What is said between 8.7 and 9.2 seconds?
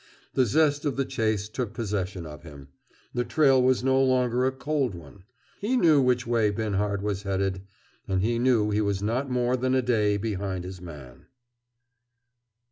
he was